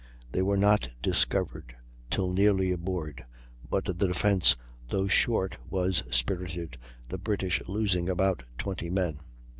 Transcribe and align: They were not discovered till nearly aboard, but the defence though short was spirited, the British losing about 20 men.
They 0.31 0.41
were 0.41 0.57
not 0.57 0.89
discovered 1.03 1.75
till 2.09 2.33
nearly 2.33 2.71
aboard, 2.71 3.23
but 3.69 3.85
the 3.85 3.93
defence 3.93 4.55
though 4.89 5.05
short 5.07 5.57
was 5.69 6.01
spirited, 6.09 6.79
the 7.09 7.19
British 7.19 7.61
losing 7.67 8.09
about 8.09 8.41
20 8.57 8.89
men. 8.89 9.19